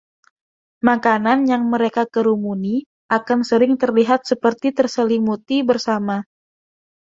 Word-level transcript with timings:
Makanan 0.87 1.39
yang 1.51 1.63
mereka 1.73 2.03
kerumuni 2.13 2.75
akan 3.17 3.39
sering 3.49 3.73
terlihat 3.81 4.19
seperti 4.31 4.67
terselimuti 4.77 5.57
bersama. 5.69 6.17